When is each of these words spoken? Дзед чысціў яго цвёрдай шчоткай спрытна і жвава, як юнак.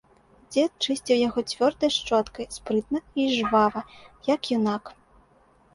Дзед 0.53 0.71
чысціў 0.87 1.17
яго 1.27 1.39
цвёрдай 1.51 1.91
шчоткай 1.97 2.45
спрытна 2.57 2.99
і 3.21 3.27
жвава, 3.37 3.81
як 4.35 4.41
юнак. 4.59 4.83